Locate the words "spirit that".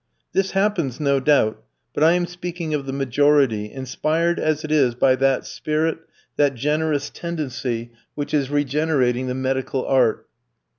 5.45-6.55